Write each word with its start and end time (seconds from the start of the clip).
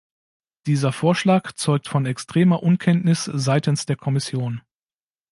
Dieser 0.65 0.91
Vorschlag 0.93 1.51
zeugt 1.51 1.87
von 1.87 2.07
extremer 2.07 2.63
Unkenntnis 2.63 3.25
seitens 3.25 3.85
der 3.85 3.97
Kommission. 3.97 4.61